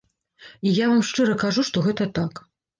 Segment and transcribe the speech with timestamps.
[0.69, 2.47] І я вам шчыра кажу, што гэта так.